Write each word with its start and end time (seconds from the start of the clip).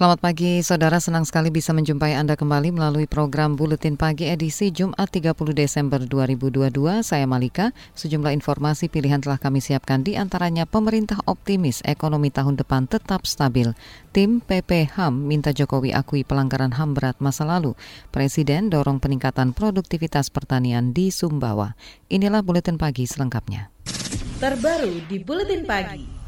Selamat 0.00 0.24
pagi, 0.24 0.64
saudara. 0.64 0.96
Senang 0.96 1.28
sekali 1.28 1.52
bisa 1.52 1.76
menjumpai 1.76 2.16
Anda 2.16 2.32
kembali 2.32 2.72
melalui 2.72 3.04
program 3.04 3.52
Buletin 3.52 4.00
Pagi 4.00 4.32
edisi 4.32 4.72
Jumat 4.72 5.12
30 5.12 5.36
Desember 5.52 6.00
2022. 6.00 7.04
Saya 7.04 7.28
Malika. 7.28 7.76
Sejumlah 7.92 8.32
informasi 8.32 8.88
pilihan 8.88 9.20
telah 9.20 9.36
kami 9.36 9.60
siapkan 9.60 10.00
di 10.00 10.16
antaranya 10.16 10.64
pemerintah 10.64 11.20
optimis 11.28 11.84
ekonomi 11.84 12.32
tahun 12.32 12.56
depan 12.56 12.88
tetap 12.88 13.28
stabil. 13.28 13.76
Tim 14.16 14.40
PP 14.40 14.96
HAM 14.96 15.20
minta 15.28 15.52
Jokowi 15.52 15.92
akui 15.92 16.24
pelanggaran 16.24 16.80
HAM 16.80 16.96
berat 16.96 17.20
masa 17.20 17.44
lalu. 17.44 17.76
Presiden 18.08 18.72
dorong 18.72 19.04
peningkatan 19.04 19.52
produktivitas 19.52 20.32
pertanian 20.32 20.96
di 20.96 21.12
Sumbawa. 21.12 21.76
Inilah 22.08 22.40
Buletin 22.40 22.80
Pagi 22.80 23.04
selengkapnya. 23.04 23.68
Terbaru 24.40 25.04
di 25.12 25.20
Buletin 25.20 25.68
Pagi. 25.68 26.19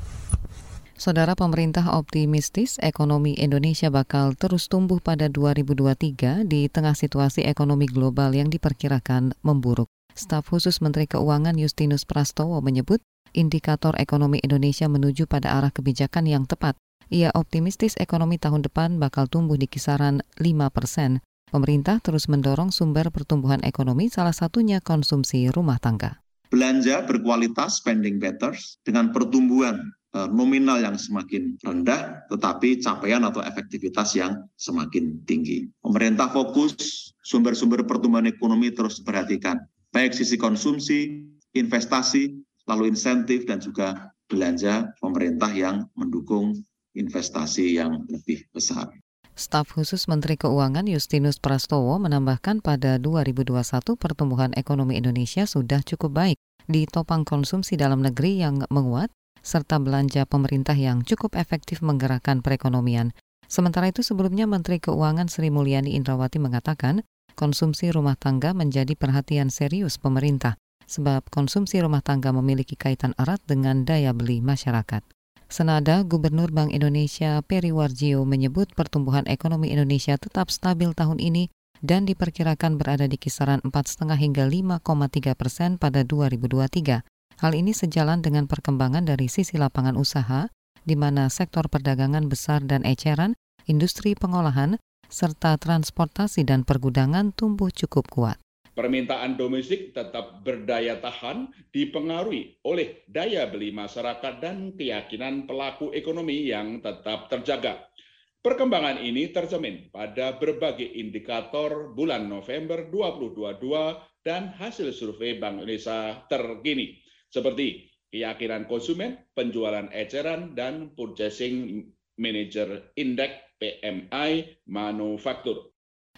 Saudara 1.03 1.35
pemerintah 1.35 1.99
optimistis 1.99 2.79
ekonomi 2.79 3.35
Indonesia 3.35 3.91
bakal 3.91 4.39
terus 4.39 4.71
tumbuh 4.71 5.03
pada 5.03 5.27
2023 5.27 6.47
di 6.47 6.71
tengah 6.71 6.95
situasi 6.95 7.43
ekonomi 7.43 7.91
global 7.91 8.31
yang 8.31 8.47
diperkirakan 8.47 9.35
memburuk. 9.43 9.91
Staf 10.15 10.55
khusus 10.55 10.79
Menteri 10.79 11.11
Keuangan 11.11 11.59
Justinus 11.59 12.07
Prastowo 12.07 12.63
menyebut 12.63 13.03
indikator 13.35 13.99
ekonomi 13.99 14.39
Indonesia 14.47 14.87
menuju 14.87 15.27
pada 15.27 15.59
arah 15.59 15.75
kebijakan 15.75 16.31
yang 16.31 16.47
tepat. 16.47 16.79
Ia 17.11 17.35
optimistis 17.35 17.99
ekonomi 17.99 18.39
tahun 18.39 18.63
depan 18.63 19.03
bakal 19.03 19.27
tumbuh 19.27 19.59
di 19.59 19.67
kisaran 19.67 20.23
5 20.39 20.71
persen. 20.71 21.19
Pemerintah 21.51 21.99
terus 21.99 22.31
mendorong 22.31 22.71
sumber 22.71 23.11
pertumbuhan 23.11 23.59
ekonomi, 23.67 24.07
salah 24.07 24.31
satunya 24.31 24.79
konsumsi 24.79 25.51
rumah 25.51 25.83
tangga. 25.83 26.23
Belanja 26.47 27.03
berkualitas 27.11 27.83
spending 27.83 28.23
better 28.23 28.55
dengan 28.87 29.11
pertumbuhan 29.11 29.99
nominal 30.13 30.77
yang 30.81 31.01
semakin 31.01 31.57
rendah, 31.65 32.29
tetapi 32.29 32.85
capaian 32.85 33.25
atau 33.25 33.41
efektivitas 33.41 34.13
yang 34.13 34.45
semakin 34.61 35.25
tinggi. 35.25 35.69
Pemerintah 35.81 36.29
fokus 36.29 36.77
sumber-sumber 37.25 37.89
pertumbuhan 37.89 38.29
ekonomi 38.29 38.69
terus 38.77 39.01
diperhatikan, 39.01 39.57
baik 39.89 40.13
sisi 40.13 40.37
konsumsi, 40.37 41.25
investasi, 41.57 42.29
lalu 42.69 42.93
insentif, 42.93 43.49
dan 43.49 43.61
juga 43.65 44.13
belanja 44.29 44.93
pemerintah 45.01 45.53
yang 45.53 45.89
mendukung 45.97 46.57
investasi 46.93 47.81
yang 47.81 48.05
lebih 48.09 48.45
besar. 48.53 48.89
Staf 49.33 49.73
khusus 49.73 50.13
Menteri 50.13 50.37
Keuangan 50.37 50.85
Justinus 50.85 51.41
Prastowo 51.41 51.97
menambahkan 51.97 52.61
pada 52.61 53.01
2021 53.01 53.97
pertumbuhan 53.97 54.53
ekonomi 54.61 55.01
Indonesia 55.01 55.49
sudah 55.49 55.81
cukup 55.81 56.13
baik. 56.13 56.37
Ditopang 56.69 57.25
konsumsi 57.25 57.81
dalam 57.81 58.05
negeri 58.05 58.45
yang 58.45 58.61
menguat, 58.69 59.09
serta 59.43 59.77
belanja 59.83 60.25
pemerintah 60.25 60.75
yang 60.79 61.03
cukup 61.03 61.35
efektif 61.37 61.83
menggerakkan 61.83 62.41
perekonomian. 62.41 63.13
Sementara 63.51 63.93
itu 63.93 64.01
sebelumnya 64.01 64.49
Menteri 64.49 64.81
Keuangan 64.81 65.29
Sri 65.29 65.53
Mulyani 65.53 65.93
Indrawati 65.93 66.41
mengatakan 66.41 67.05
konsumsi 67.37 67.93
rumah 67.93 68.17
tangga 68.17 68.57
menjadi 68.57 68.97
perhatian 68.97 69.53
serius 69.53 70.01
pemerintah 70.01 70.57
sebab 70.89 71.29
konsumsi 71.29 71.81
rumah 71.85 72.01
tangga 72.01 72.33
memiliki 72.33 72.77
kaitan 72.77 73.13
erat 73.21 73.41
dengan 73.45 73.85
daya 73.85 74.17
beli 74.17 74.41
masyarakat. 74.41 75.05
Senada 75.53 76.01
Gubernur 76.01 76.49
Bank 76.49 76.73
Indonesia 76.73 77.45
Peri 77.45 77.77
Warjio 77.77 78.25
menyebut 78.25 78.73
pertumbuhan 78.73 79.29
ekonomi 79.29 79.69
Indonesia 79.69 80.17
tetap 80.17 80.49
stabil 80.49 80.97
tahun 80.97 81.21
ini 81.21 81.53
dan 81.85 82.09
diperkirakan 82.09 82.81
berada 82.81 83.05
di 83.05 83.21
kisaran 83.21 83.61
4,5 83.61 84.17
hingga 84.17 84.49
5,3 84.49 85.37
persen 85.37 85.77
pada 85.77 86.09
2023. 86.09 87.05
Hal 87.43 87.59
ini 87.59 87.75
sejalan 87.75 88.23
dengan 88.23 88.47
perkembangan 88.47 89.03
dari 89.03 89.27
sisi 89.27 89.59
lapangan 89.59 89.99
usaha, 89.99 90.47
di 90.87 90.95
mana 90.95 91.27
sektor 91.27 91.67
perdagangan 91.67 92.31
besar 92.31 92.63
dan 92.63 92.87
eceran, 92.87 93.35
industri 93.67 94.15
pengolahan, 94.15 94.79
serta 95.11 95.59
transportasi 95.59 96.47
dan 96.47 96.63
pergudangan 96.63 97.35
tumbuh 97.35 97.67
cukup 97.75 98.07
kuat. 98.15 98.39
Permintaan 98.79 99.35
domestik 99.35 99.91
tetap 99.91 100.47
berdaya 100.47 101.03
tahan 101.03 101.51
dipengaruhi 101.75 102.63
oleh 102.63 103.03
daya 103.11 103.51
beli 103.51 103.75
masyarakat 103.75 104.39
dan 104.39 104.79
keyakinan 104.79 105.51
pelaku 105.51 105.91
ekonomi 105.91 106.47
yang 106.47 106.79
tetap 106.79 107.27
terjaga. 107.27 107.91
Perkembangan 108.39 109.03
ini 109.03 109.35
tercermin 109.35 109.91
pada 109.91 110.39
berbagai 110.39 110.87
indikator 110.87 111.91
bulan 111.91 112.31
November 112.31 112.87
2022 112.87 114.23
dan 114.23 114.55
hasil 114.55 114.95
survei 114.95 115.43
Bank 115.43 115.59
Indonesia 115.59 116.23
terkini 116.31 117.02
seperti 117.33 117.89
keyakinan 118.13 118.69
konsumen, 118.69 119.17
penjualan 119.33 119.89
eceran, 119.89 120.53
dan 120.53 120.93
Purchasing 120.93 121.89
Manager 122.21 122.93
Index 123.01 123.57
PMI 123.57 124.61
manufaktur. 124.69 125.73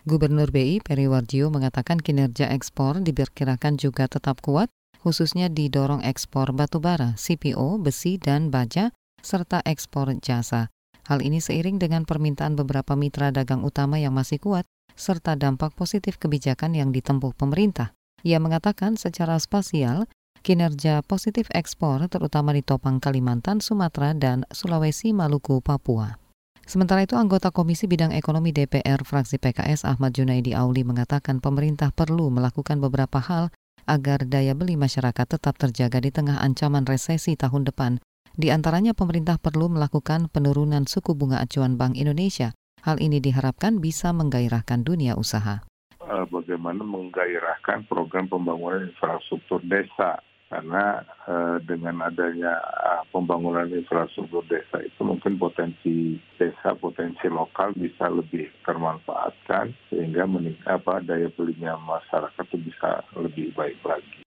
Gubernur 0.05 0.53
BI 0.53 0.85
Peri 0.85 1.09
Warjio 1.09 1.49
mengatakan 1.49 1.97
kinerja 1.97 2.51
ekspor 2.53 3.01
diperkirakan 3.01 3.81
juga 3.81 4.05
tetap 4.11 4.43
kuat, 4.45 4.69
khususnya 5.01 5.49
didorong 5.49 6.05
ekspor 6.05 6.53
batubara, 6.53 7.17
CPO, 7.17 7.81
besi, 7.81 8.21
dan 8.21 8.53
baja, 8.53 8.93
serta 9.25 9.65
ekspor 9.65 10.13
jasa. 10.21 10.69
Hal 11.09 11.25
ini 11.25 11.41
seiring 11.41 11.81
dengan 11.81 12.05
permintaan 12.05 12.57
beberapa 12.57 12.97
mitra 12.97 13.33
dagang 13.33 13.65
utama 13.65 13.97
yang 13.97 14.13
masih 14.13 14.41
kuat, 14.41 14.69
serta 14.93 15.37
dampak 15.37 15.73
positif 15.73 16.21
kebijakan 16.21 16.77
yang 16.77 16.93
ditempuh 16.93 17.33
pemerintah. 17.37 17.93
Ia 18.25 18.41
mengatakan 18.41 18.97
secara 18.97 19.37
spasial, 19.37 20.09
kinerja 20.45 21.01
positif 21.09 21.49
ekspor 21.57 22.05
terutama 22.13 22.53
di 22.53 22.61
Topang, 22.61 23.01
Kalimantan, 23.01 23.65
Sumatera, 23.65 24.13
dan 24.13 24.45
Sulawesi, 24.53 25.17
Maluku, 25.17 25.65
Papua. 25.65 26.21
Sementara 26.69 27.01
itu, 27.05 27.17
anggota 27.17 27.49
Komisi 27.49 27.89
Bidang 27.89 28.13
Ekonomi 28.13 28.53
DPR 28.53 29.01
fraksi 29.09 29.41
PKS 29.41 29.89
Ahmad 29.89 30.13
Junaidi 30.13 30.53
Auli 30.53 30.85
mengatakan 30.85 31.41
pemerintah 31.41 31.93
perlu 31.97 32.29
melakukan 32.29 32.77
beberapa 32.77 33.25
hal 33.25 33.49
agar 33.89 34.29
daya 34.29 34.53
beli 34.53 34.77
masyarakat 34.77 35.25
tetap 35.25 35.57
terjaga 35.57 36.01
di 36.01 36.13
tengah 36.13 36.41
ancaman 36.41 36.85
resesi 36.85 37.37
tahun 37.37 37.65
depan. 37.65 38.01
Di 38.37 38.53
antaranya 38.53 38.93
pemerintah 38.93 39.41
perlu 39.41 39.73
melakukan 39.73 40.29
penurunan 40.29 40.85
suku 40.85 41.17
bunga 41.17 41.41
acuan 41.41 41.81
Bank 41.81 41.97
Indonesia. 41.97 42.53
Hal 42.85 43.01
ini 43.01 43.17
diharapkan 43.17 43.81
bisa 43.81 44.13
menggairahkan 44.13 44.85
dunia 44.85 45.17
usaha. 45.17 45.65
Bagaimana 46.05 46.85
menggairahkan 46.85 47.89
program 47.89 48.29
pembangunan 48.29 48.89
infrastruktur 48.89 49.61
desa 49.65 50.21
karena 50.55 51.03
uh, 51.27 51.59
dengan 51.67 51.99
adanya 52.07 52.55
uh, 52.63 53.03
pembangunan 53.11 53.67
infrastruktur 53.75 54.47
desa 54.47 54.79
itu 54.87 55.03
mungkin 55.03 55.35
potensi 55.35 56.23
desa 56.39 56.79
potensi 56.79 57.27
lokal 57.27 57.75
bisa 57.75 58.07
lebih 58.07 58.47
termanfaatkan 58.63 59.75
sehingga 59.91 60.31
apa 60.71 61.03
daya 61.03 61.27
belinya 61.35 61.75
masyarakat 61.83 62.45
itu 62.55 62.71
bisa 62.71 63.03
lebih 63.19 63.51
baik 63.59 63.83
lagi. 63.83 64.23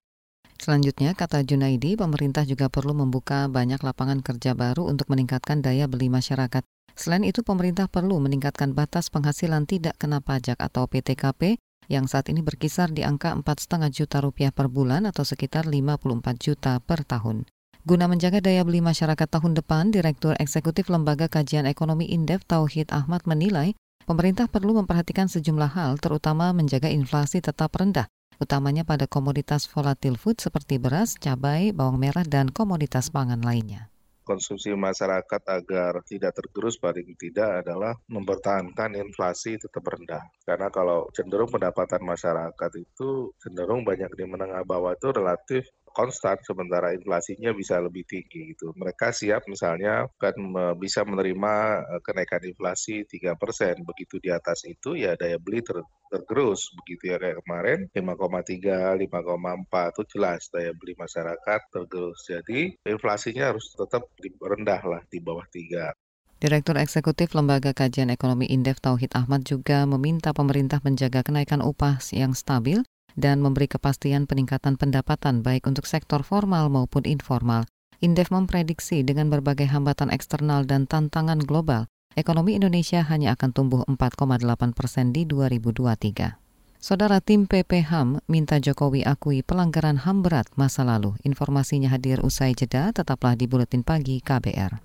Selanjutnya, 0.60 1.16
kata 1.16 1.40
Junaidi, 1.48 1.96
pemerintah 1.96 2.44
juga 2.44 2.68
perlu 2.68 2.92
membuka 2.92 3.48
banyak 3.48 3.80
lapangan 3.80 4.20
kerja 4.20 4.52
baru 4.52 4.84
untuk 4.84 5.08
meningkatkan 5.08 5.64
daya 5.64 5.88
beli 5.88 6.12
masyarakat. 6.12 6.60
Selain 6.92 7.24
itu, 7.24 7.40
pemerintah 7.40 7.88
perlu 7.88 8.20
meningkatkan 8.20 8.76
batas 8.76 9.08
penghasilan 9.08 9.64
tidak 9.64 9.96
kena 9.96 10.18
pajak 10.20 10.60
atau 10.60 10.84
PTKP 10.90 11.56
yang 11.88 12.04
saat 12.06 12.28
ini 12.28 12.44
berkisar 12.44 12.92
di 12.92 13.02
angka 13.02 13.32
4,5 13.32 13.88
juta 13.90 14.20
rupiah 14.20 14.52
per 14.52 14.68
bulan 14.68 15.08
atau 15.08 15.24
sekitar 15.24 15.66
54 15.66 16.04
juta 16.38 16.78
per 16.84 17.02
tahun. 17.02 17.48
Guna 17.88 18.04
menjaga 18.04 18.44
daya 18.44 18.62
beli 18.62 18.84
masyarakat 18.84 19.28
tahun 19.28 19.56
depan, 19.56 19.90
Direktur 19.90 20.36
Eksekutif 20.36 20.92
Lembaga 20.92 21.26
Kajian 21.26 21.64
Ekonomi 21.64 22.04
Indef 22.12 22.44
Tauhid 22.44 22.92
Ahmad 22.92 23.24
menilai 23.24 23.72
pemerintah 24.04 24.44
perlu 24.44 24.76
memperhatikan 24.76 25.32
sejumlah 25.32 25.72
hal 25.72 25.96
terutama 25.96 26.52
menjaga 26.52 26.92
inflasi 26.92 27.40
tetap 27.40 27.72
rendah, 27.72 28.04
utamanya 28.36 28.84
pada 28.84 29.08
komoditas 29.08 29.64
volatil 29.64 30.20
food 30.20 30.36
seperti 30.38 30.76
beras, 30.76 31.16
cabai, 31.16 31.72
bawang 31.72 31.96
merah, 31.96 32.28
dan 32.28 32.52
komoditas 32.52 33.08
pangan 33.08 33.40
lainnya 33.40 33.88
konsumsi 34.28 34.76
masyarakat 34.76 35.42
agar 35.48 36.04
tidak 36.04 36.36
tergerus 36.36 36.76
paling 36.76 37.16
tidak 37.16 37.64
adalah 37.64 37.96
mempertahankan 38.12 38.92
inflasi 39.00 39.56
tetap 39.56 39.80
rendah. 39.88 40.20
Karena 40.44 40.68
kalau 40.68 41.08
cenderung 41.16 41.48
pendapatan 41.48 42.04
masyarakat 42.04 42.70
itu 42.76 43.32
cenderung 43.40 43.88
banyak 43.88 44.12
di 44.12 44.24
menengah 44.28 44.60
bawah 44.68 44.92
itu 44.92 45.08
relatif 45.08 45.64
konstan 45.92 46.38
sementara 46.44 46.94
inflasinya 46.94 47.50
bisa 47.56 47.80
lebih 47.82 48.04
tinggi 48.08 48.54
gitu. 48.54 48.72
Mereka 48.76 49.10
siap 49.12 49.44
misalnya 49.50 50.06
kan 50.20 50.34
bisa 50.78 51.02
menerima 51.04 51.54
eh, 51.98 52.00
kenaikan 52.04 52.42
inflasi 52.44 53.04
3%. 53.06 53.84
Begitu 53.84 54.16
di 54.22 54.30
atas 54.32 54.64
itu 54.68 54.94
ya 54.98 55.14
daya 55.18 55.36
beli 55.40 55.60
ter 55.64 55.80
tergerus 56.08 56.72
begitu 56.82 57.12
ya 57.12 57.16
kayak 57.20 57.44
kemarin 57.44 57.78
5,3, 57.92 58.96
5,4 58.96 59.92
itu 59.92 60.02
jelas 60.16 60.40
daya 60.48 60.72
beli 60.72 60.94
masyarakat 60.96 61.60
tergerus. 61.72 62.18
Jadi 62.24 62.60
inflasinya 62.88 63.52
harus 63.52 63.72
tetap 63.76 64.08
rendah 64.40 64.82
lah 64.82 65.02
di 65.12 65.18
bawah 65.20 65.44
3. 65.52 65.92
Direktur 66.38 66.78
Eksekutif 66.78 67.34
Lembaga 67.34 67.74
Kajian 67.74 68.14
Ekonomi 68.14 68.46
Indef 68.46 68.78
Tauhid 68.78 69.10
Ahmad 69.18 69.42
juga 69.42 69.82
meminta 69.90 70.30
pemerintah 70.30 70.78
menjaga 70.86 71.26
kenaikan 71.26 71.58
upah 71.58 71.98
yang 72.14 72.30
stabil 72.30 72.86
dan 73.14 73.40
memberi 73.40 73.70
kepastian 73.70 74.28
peningkatan 74.28 74.76
pendapatan 74.76 75.40
baik 75.40 75.64
untuk 75.64 75.86
sektor 75.86 76.20
formal 76.26 76.68
maupun 76.68 77.06
informal. 77.06 77.64
Indef 77.98 78.30
memprediksi 78.30 79.02
dengan 79.02 79.30
berbagai 79.30 79.66
hambatan 79.70 80.10
eksternal 80.14 80.62
dan 80.66 80.86
tantangan 80.86 81.42
global, 81.42 81.90
ekonomi 82.14 82.54
Indonesia 82.54 83.02
hanya 83.02 83.34
akan 83.34 83.50
tumbuh 83.50 83.82
4,8 83.90 84.74
persen 84.74 85.10
di 85.10 85.26
2023. 85.26 86.48
Saudara 86.78 87.18
tim 87.18 87.50
PPHAM 87.50 88.22
minta 88.30 88.62
Jokowi 88.62 89.02
akui 89.02 89.42
pelanggaran 89.42 89.98
HAM 89.98 90.22
berat 90.22 90.46
masa 90.54 90.86
lalu. 90.86 91.18
Informasinya 91.26 91.90
hadir 91.90 92.22
usai 92.22 92.54
jeda, 92.54 92.94
tetaplah 92.94 93.34
di 93.34 93.50
Buletin 93.50 93.82
Pagi 93.82 94.22
KBR. 94.22 94.78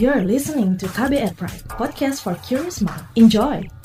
You're 0.00 0.24
listening 0.24 0.80
to 0.80 0.88
KBR 0.88 1.36
Pride, 1.36 1.68
podcast 1.68 2.24
for 2.24 2.40
curious 2.40 2.80
mind. 2.80 3.04
Enjoy! 3.20 3.79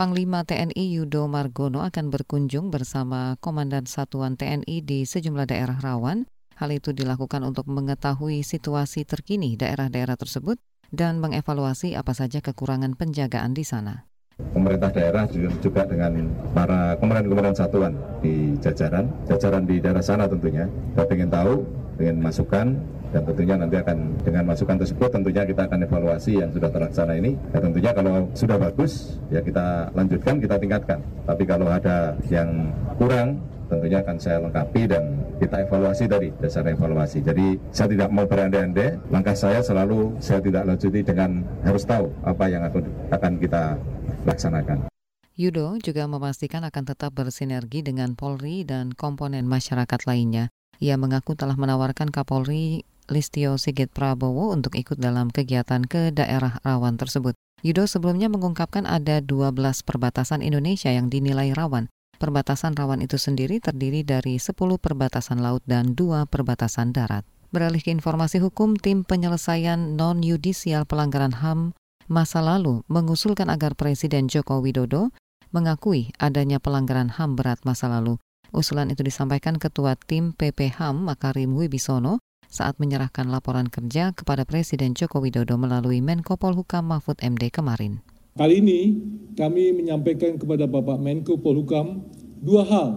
Panglima 0.00 0.48
TNI 0.48 0.96
Yudo 0.96 1.28
Margono 1.28 1.84
akan 1.84 2.08
berkunjung 2.08 2.72
bersama 2.72 3.36
Komandan 3.36 3.84
Satuan 3.84 4.32
TNI 4.32 4.80
di 4.80 5.04
sejumlah 5.04 5.44
daerah 5.44 5.76
rawan. 5.76 6.24
Hal 6.56 6.72
itu 6.72 6.96
dilakukan 6.96 7.44
untuk 7.44 7.68
mengetahui 7.68 8.40
situasi 8.40 9.04
terkini 9.04 9.60
daerah-daerah 9.60 10.16
tersebut 10.16 10.56
dan 10.88 11.20
mengevaluasi 11.20 12.00
apa 12.00 12.16
saja 12.16 12.40
kekurangan 12.40 12.96
penjagaan 12.96 13.52
di 13.52 13.60
sana. 13.60 14.08
Pemerintah 14.40 14.88
daerah 14.88 15.28
juga 15.60 15.84
dengan 15.84 16.32
para 16.56 16.96
komandan-komandan 16.96 17.60
satuan 17.60 17.92
di 18.24 18.56
jajaran, 18.56 19.04
jajaran 19.28 19.68
di 19.68 19.84
daerah 19.84 20.00
sana 20.00 20.24
tentunya. 20.24 20.64
Kita 20.96 21.12
ingin 21.12 21.28
tahu, 21.28 21.60
ingin 22.00 22.18
masukan, 22.18 22.80
dan 23.10 23.22
tentunya 23.26 23.54
nanti 23.58 23.76
akan 23.76 23.98
dengan 24.22 24.44
masukan 24.46 24.76
tersebut 24.78 25.10
tentunya 25.10 25.42
kita 25.42 25.66
akan 25.66 25.82
evaluasi 25.82 26.38
yang 26.38 26.50
sudah 26.54 26.70
terlaksana 26.70 27.18
ini. 27.18 27.34
Ya 27.50 27.58
tentunya 27.58 27.90
kalau 27.90 28.30
sudah 28.38 28.56
bagus 28.56 29.18
ya 29.34 29.42
kita 29.42 29.90
lanjutkan 29.92 30.38
kita 30.38 30.56
tingkatkan. 30.62 30.98
Tapi 31.26 31.42
kalau 31.42 31.66
ada 31.66 32.14
yang 32.30 32.70
kurang 32.94 33.42
tentunya 33.66 34.02
akan 34.02 34.16
saya 34.18 34.38
lengkapi 34.42 34.82
dan 34.90 35.02
kita 35.38 35.66
evaluasi 35.66 36.04
tadi 36.06 36.28
dasar 36.38 36.66
evaluasi. 36.66 37.18
Jadi 37.22 37.58
saya 37.74 37.88
tidak 37.90 38.10
mau 38.14 38.26
berandai-andai 38.26 39.10
langkah 39.10 39.34
saya 39.34 39.62
selalu 39.62 40.18
saya 40.22 40.38
tidak 40.42 40.66
lanjuti 40.66 41.02
dengan 41.02 41.42
harus 41.66 41.82
tahu 41.86 42.10
apa 42.22 42.44
yang 42.46 42.62
akan 43.10 43.32
kita 43.42 43.74
laksanakan. 44.26 44.90
Yudo 45.40 45.80
juga 45.80 46.04
memastikan 46.04 46.62
akan 46.68 46.84
tetap 46.84 47.16
bersinergi 47.16 47.80
dengan 47.80 48.12
Polri 48.12 48.60
dan 48.66 48.92
komponen 48.92 49.48
masyarakat 49.48 50.04
lainnya. 50.04 50.52
Ia 50.80 50.96
mengaku 50.96 51.36
telah 51.36 51.60
menawarkan 51.60 52.08
Kapolri 52.08 52.88
Listio 53.12 53.60
Sigit 53.60 53.92
Prabowo 53.92 54.48
untuk 54.48 54.72
ikut 54.80 54.96
dalam 54.96 55.28
kegiatan 55.28 55.84
ke 55.84 56.08
daerah 56.08 56.56
rawan 56.64 56.96
tersebut. 56.96 57.36
Yudo 57.60 57.84
sebelumnya 57.84 58.32
mengungkapkan 58.32 58.88
ada 58.88 59.20
12 59.20 59.52
perbatasan 59.84 60.40
Indonesia 60.40 60.88
yang 60.88 61.12
dinilai 61.12 61.52
rawan. 61.52 61.92
Perbatasan 62.16 62.72
rawan 62.72 63.04
itu 63.04 63.20
sendiri 63.20 63.60
terdiri 63.60 64.00
dari 64.08 64.40
10 64.40 64.56
perbatasan 64.56 65.44
laut 65.44 65.60
dan 65.68 65.92
2 65.92 66.24
perbatasan 66.32 66.96
darat. 66.96 67.28
Beralih 67.52 67.84
ke 67.84 67.92
informasi 67.92 68.40
hukum, 68.40 68.78
tim 68.80 69.04
penyelesaian 69.04 70.00
non-yudisial 70.00 70.88
pelanggaran 70.88 71.44
HAM 71.44 71.76
masa 72.08 72.40
lalu 72.40 72.82
mengusulkan 72.88 73.52
agar 73.52 73.76
Presiden 73.76 74.32
Joko 74.32 74.64
Widodo 74.64 75.12
mengakui 75.52 76.14
adanya 76.16 76.62
pelanggaran 76.62 77.10
HAM 77.12 77.36
berat 77.36 77.60
masa 77.68 77.90
lalu. 77.90 78.16
Usulan 78.50 78.90
itu 78.90 79.06
disampaikan 79.06 79.62
Ketua 79.62 79.94
Tim 79.94 80.34
PPHAM 80.34 81.06
Makarim 81.06 81.54
Wibisono 81.54 82.18
saat 82.50 82.82
menyerahkan 82.82 83.30
laporan 83.30 83.70
kerja 83.70 84.10
kepada 84.10 84.42
Presiden 84.42 84.98
Joko 84.98 85.22
Widodo 85.22 85.54
melalui 85.54 86.02
Menko 86.02 86.34
Polhukam 86.34 86.90
Mahfud 86.90 87.22
MD 87.22 87.54
kemarin. 87.54 88.02
Kali 88.34 88.58
ini 88.58 88.80
kami 89.38 89.70
menyampaikan 89.70 90.34
kepada 90.34 90.66
Bapak 90.66 90.98
Menko 90.98 91.38
Polhukam 91.38 92.02
dua 92.42 92.66
hal. 92.66 92.88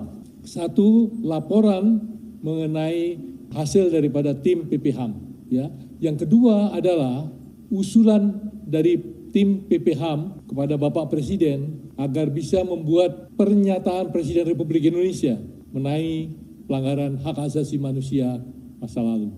Satu, 0.42 1.14
laporan 1.22 2.02
mengenai 2.42 3.22
hasil 3.54 3.94
daripada 3.94 4.34
tim 4.34 4.66
PPHAM. 4.66 5.12
Ya. 5.54 5.70
Yang 6.02 6.26
kedua 6.26 6.74
adalah 6.74 7.30
usulan 7.70 8.42
dari 8.66 8.98
tim 9.34 9.66
PPHAM 9.66 10.46
kepada 10.46 10.78
Bapak 10.78 11.10
Presiden 11.10 11.90
agar 11.98 12.30
bisa 12.30 12.62
membuat 12.62 13.34
pernyataan 13.34 14.14
Presiden 14.14 14.46
Republik 14.46 14.86
Indonesia 14.86 15.42
mengenai 15.74 16.30
pelanggaran 16.70 17.18
hak 17.18 17.42
asasi 17.42 17.82
manusia 17.82 18.38
masa 18.78 19.02
lalu. 19.02 19.34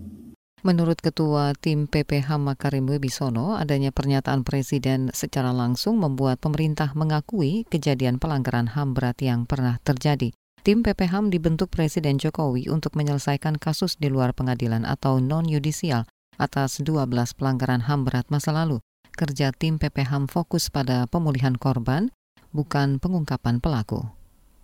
Menurut 0.66 0.98
Ketua 0.98 1.54
Tim 1.56 1.86
PPH 1.86 2.42
Makarim 2.42 2.90
Wibisono, 2.90 3.56
adanya 3.56 3.94
pernyataan 3.94 4.42
Presiden 4.42 5.14
secara 5.14 5.54
langsung 5.54 6.02
membuat 6.02 6.42
pemerintah 6.42 6.92
mengakui 6.98 7.64
kejadian 7.70 8.18
pelanggaran 8.18 8.74
HAM 8.74 8.98
berat 8.98 9.22
yang 9.22 9.46
pernah 9.46 9.78
terjadi. 9.86 10.34
Tim 10.66 10.82
PPHAM 10.82 11.30
dibentuk 11.30 11.70
Presiden 11.70 12.18
Jokowi 12.18 12.74
untuk 12.74 12.98
menyelesaikan 12.98 13.62
kasus 13.62 14.02
di 14.02 14.10
luar 14.10 14.34
pengadilan 14.34 14.90
atau 14.90 15.22
non-yudisial 15.22 16.10
atas 16.42 16.82
12 16.82 17.14
pelanggaran 17.38 17.86
HAM 17.86 18.10
berat 18.10 18.26
masa 18.34 18.50
lalu. 18.50 18.82
Kerja 19.16 19.56
tim 19.56 19.80
PPHAM 19.80 20.28
fokus 20.28 20.68
pada 20.68 21.08
pemulihan 21.08 21.56
korban, 21.56 22.12
bukan 22.52 23.00
pengungkapan 23.00 23.64
pelaku. 23.64 24.04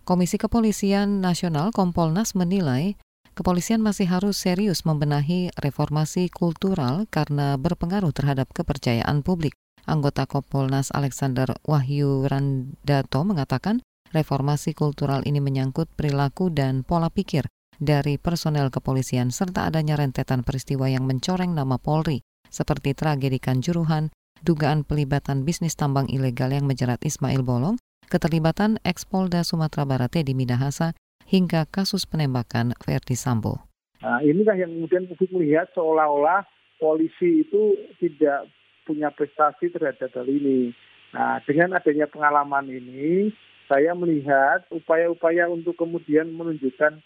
Komisi 0.04 0.36
Kepolisian 0.36 1.24
Nasional 1.24 1.72
Kompolnas 1.72 2.36
menilai 2.36 3.00
kepolisian 3.32 3.80
masih 3.80 4.12
harus 4.12 4.36
serius 4.36 4.84
membenahi 4.84 5.48
reformasi 5.56 6.28
kultural 6.28 7.08
karena 7.08 7.56
berpengaruh 7.56 8.12
terhadap 8.12 8.52
kepercayaan 8.52 9.24
publik. 9.24 9.56
Anggota 9.88 10.28
Kompolnas 10.28 10.92
Alexander 10.92 11.56
Wahyu 11.64 12.28
Randato 12.28 13.24
mengatakan 13.24 13.80
reformasi 14.12 14.76
kultural 14.76 15.24
ini 15.24 15.40
menyangkut 15.40 15.88
perilaku 15.96 16.52
dan 16.52 16.84
pola 16.84 17.08
pikir 17.08 17.48
dari 17.82 18.20
personel 18.20 18.70
kepolisian 18.70 19.34
serta 19.34 19.66
adanya 19.66 19.98
rentetan 19.98 20.46
peristiwa 20.46 20.86
yang 20.86 21.02
mencoreng 21.02 21.50
nama 21.50 21.82
Polri, 21.82 22.22
seperti 22.46 22.94
tragedi 22.94 23.42
Kanjuruhan, 23.42 24.14
dugaan 24.42 24.82
pelibatan 24.82 25.46
bisnis 25.46 25.78
tambang 25.78 26.10
ilegal 26.10 26.50
yang 26.50 26.66
menjerat 26.66 26.98
Ismail 27.06 27.46
Bolong, 27.46 27.78
keterlibatan 28.10 28.82
ex-Polda 28.82 29.46
Sumatera 29.46 29.86
Barat 29.86 30.12
Teddy 30.12 30.34
Minahasa, 30.34 30.92
hingga 31.30 31.64
kasus 31.70 32.04
penembakan 32.04 32.76
Verdi 32.82 33.16
Sambo. 33.16 33.64
Nah, 34.02 34.18
inilah 34.20 34.58
yang 34.58 34.74
kemudian 34.74 35.06
publik 35.06 35.30
melihat 35.30 35.70
seolah-olah 35.72 36.42
polisi 36.82 37.46
itu 37.46 37.78
tidak 38.02 38.50
punya 38.82 39.14
prestasi 39.14 39.70
terhadap 39.70 40.10
hal 40.10 40.26
ini. 40.26 40.74
Nah, 41.14 41.38
dengan 41.46 41.78
adanya 41.78 42.10
pengalaman 42.10 42.66
ini, 42.66 43.30
saya 43.70 43.94
melihat 43.94 44.66
upaya-upaya 44.74 45.46
untuk 45.46 45.78
kemudian 45.78 46.34
menunjukkan 46.34 46.98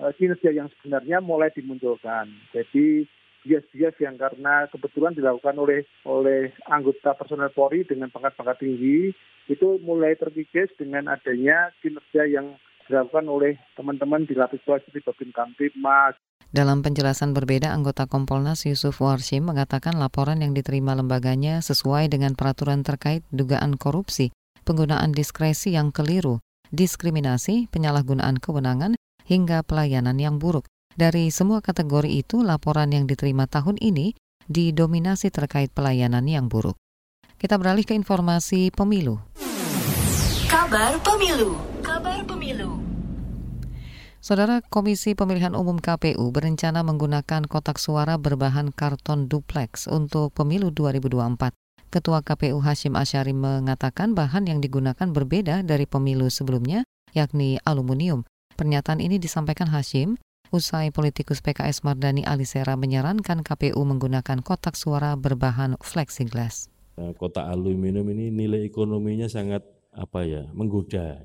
uh, 0.00 0.10
kinerja 0.16 0.50
yang 0.56 0.72
sebenarnya 0.78 1.20
mulai 1.20 1.52
dimunculkan. 1.52 2.32
Jadi 2.56 3.04
bias-bias 3.48 3.96
yang 4.04 4.20
karena 4.20 4.68
kebetulan 4.68 5.16
dilakukan 5.16 5.56
oleh 5.56 5.88
oleh 6.04 6.52
anggota 6.68 7.16
personel 7.16 7.48
Polri 7.48 7.88
dengan 7.88 8.12
pangkat-pangkat 8.12 8.60
tinggi 8.60 9.16
itu 9.48 9.80
mulai 9.80 10.12
terkikis 10.20 10.68
dengan 10.76 11.08
adanya 11.08 11.72
kinerja 11.80 12.28
yang 12.28 12.60
dilakukan 12.84 13.24
oleh 13.24 13.56
teman-teman 13.72 14.28
di 14.28 14.36
lapis 14.36 14.60
bawah 14.68 14.80
seperti 14.84 15.08
Babin 15.08 15.32
Kamtipmas. 15.32 16.16
Dalam 16.48 16.80
penjelasan 16.80 17.36
berbeda, 17.36 17.72
anggota 17.72 18.08
Kompolnas 18.08 18.64
Yusuf 18.64 19.04
Warshim 19.04 19.52
mengatakan 19.52 20.00
laporan 20.00 20.40
yang 20.40 20.56
diterima 20.56 20.96
lembaganya 20.96 21.60
sesuai 21.60 22.08
dengan 22.08 22.32
peraturan 22.32 22.80
terkait 22.80 23.20
dugaan 23.28 23.76
korupsi, 23.76 24.32
penggunaan 24.64 25.12
diskresi 25.12 25.76
yang 25.76 25.92
keliru, 25.92 26.40
diskriminasi, 26.72 27.68
penyalahgunaan 27.68 28.40
kewenangan, 28.40 28.96
hingga 29.28 29.60
pelayanan 29.60 30.16
yang 30.16 30.40
buruk. 30.40 30.64
Dari 30.98 31.30
semua 31.30 31.62
kategori 31.62 32.10
itu, 32.10 32.42
laporan 32.42 32.90
yang 32.90 33.06
diterima 33.06 33.46
tahun 33.46 33.78
ini 33.78 34.18
didominasi 34.50 35.30
terkait 35.30 35.70
pelayanan 35.70 36.26
yang 36.26 36.50
buruk. 36.50 36.74
Kita 37.38 37.54
beralih 37.54 37.86
ke 37.86 37.94
informasi 37.94 38.74
pemilu. 38.74 39.22
Kabar 40.50 40.98
Pemilu. 40.98 41.54
Kabar 41.86 42.26
Pemilu. 42.26 42.82
Saudara 44.18 44.58
Komisi 44.58 45.14
Pemilihan 45.14 45.54
Umum 45.54 45.78
KPU 45.78 46.34
berencana 46.34 46.82
menggunakan 46.82 47.46
kotak 47.46 47.78
suara 47.78 48.18
berbahan 48.18 48.74
karton 48.74 49.30
duplex 49.30 49.86
untuk 49.86 50.34
pemilu 50.34 50.74
2024. 50.74 51.54
Ketua 51.94 52.26
KPU 52.26 52.58
Hashim 52.58 52.98
Asyari 52.98 53.38
mengatakan 53.38 54.18
bahan 54.18 54.50
yang 54.50 54.58
digunakan 54.58 55.06
berbeda 55.06 55.62
dari 55.62 55.86
pemilu 55.86 56.26
sebelumnya, 56.26 56.82
yakni 57.14 57.62
aluminium. 57.62 58.26
Pernyataan 58.58 58.98
ini 58.98 59.22
disampaikan 59.22 59.70
Hashim 59.70 60.18
usai 60.50 60.90
politikus 60.94 61.44
PKS 61.44 61.84
Mardani 61.84 62.24
Alisera 62.24 62.74
menyarankan 62.74 63.44
KPU 63.44 63.80
menggunakan 63.84 64.40
kotak 64.40 64.74
suara 64.74 65.14
berbahan 65.14 65.76
flexiglass. 65.80 66.72
Eh, 66.98 67.12
kotak 67.14 67.46
aluminium 67.46 68.10
ini 68.10 68.34
nilai 68.34 68.66
ekonominya 68.66 69.30
sangat 69.30 69.62
apa 69.94 70.26
ya 70.26 70.46
menggoda 70.54 71.22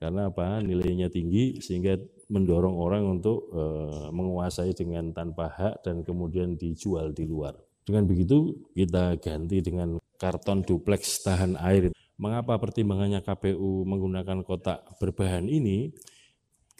karena 0.00 0.32
apa 0.32 0.64
nilainya 0.64 1.12
tinggi 1.12 1.60
sehingga 1.60 2.00
mendorong 2.32 2.72
orang 2.72 3.20
untuk 3.20 3.52
e, 3.52 3.62
menguasai 4.14 4.72
dengan 4.72 5.12
tanpa 5.12 5.52
hak 5.52 5.84
dan 5.84 6.00
kemudian 6.00 6.56
dijual 6.56 7.12
di 7.12 7.28
luar. 7.28 7.52
Dengan 7.84 8.08
begitu 8.08 8.64
kita 8.72 9.20
ganti 9.20 9.60
dengan 9.60 10.00
karton 10.16 10.64
duplex 10.64 11.20
tahan 11.26 11.58
air. 11.60 11.92
Mengapa 12.20 12.56
pertimbangannya 12.60 13.24
KPU 13.24 13.84
menggunakan 13.84 14.44
kotak 14.44 14.84
berbahan 15.00 15.48
ini? 15.48 15.92